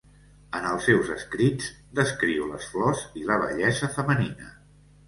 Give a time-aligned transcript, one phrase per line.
[0.59, 1.69] En els seus escrits
[2.01, 4.53] descriu les flors i la bellesa femenina.